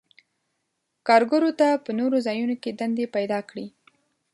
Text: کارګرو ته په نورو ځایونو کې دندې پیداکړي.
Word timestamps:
کارګرو 1.07 1.51
ته 1.59 1.67
په 1.83 1.91
نورو 1.99 2.17
ځایونو 2.27 2.55
کې 2.61 2.71
دندې 2.79 3.05
پیداکړي. 3.15 3.67